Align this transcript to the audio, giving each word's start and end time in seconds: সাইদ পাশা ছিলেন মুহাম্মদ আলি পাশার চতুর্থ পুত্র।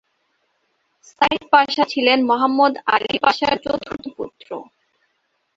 সাইদ 1.09 1.41
পাশা 1.53 1.83
ছিলেন 1.91 2.19
মুহাম্মদ 2.29 2.73
আলি 2.93 3.15
পাশার 3.23 3.55
চতুর্থ 3.63 4.05
পুত্র। 4.17 4.49